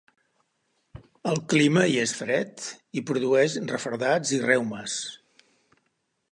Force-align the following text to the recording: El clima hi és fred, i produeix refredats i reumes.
El 1.31 1.41
clima 1.53 1.83
hi 1.91 1.99
és 2.05 2.15
fred, 2.21 2.65
i 3.01 3.05
produeix 3.11 3.59
refredats 3.75 4.35
i 4.39 4.43
reumes. 4.49 4.97